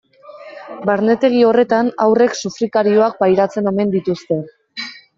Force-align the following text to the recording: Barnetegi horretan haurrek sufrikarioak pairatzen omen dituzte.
Barnetegi 0.89 1.43
horretan 1.49 1.93
haurrek 2.07 2.35
sufrikarioak 2.41 3.23
pairatzen 3.23 3.75
omen 3.77 3.97
dituzte. 4.01 4.43